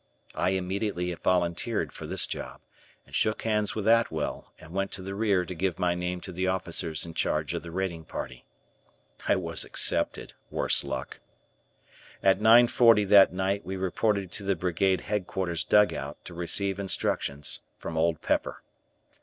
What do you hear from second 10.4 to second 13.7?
worse luck. At 9:40 that night